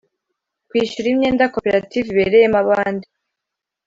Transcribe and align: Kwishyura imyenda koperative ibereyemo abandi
Kwishyura 0.69 1.07
imyenda 1.13 1.51
koperative 1.53 2.07
ibereyemo 2.09 2.57
abandi 2.63 3.05